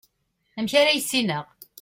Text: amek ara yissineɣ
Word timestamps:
amek 0.57 0.73
ara 0.79 0.91
yissineɣ 0.95 1.45